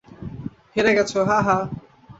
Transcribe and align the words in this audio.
হেরে 0.75 0.91
গেছো, 0.97 1.19
হাহা! 1.29 1.57